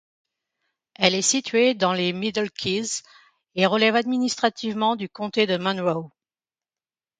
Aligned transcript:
Elle 0.95 1.13
est 1.13 1.21
située 1.21 1.75
dans 1.75 1.93
les 1.93 2.11
Middle 2.11 2.49
Keys 2.49 3.03
et 3.53 3.67
relève 3.67 3.95
administrativement 3.95 4.95
du 4.95 5.07
comté 5.09 5.45
de 5.45 5.57
Monroe. 5.57 6.09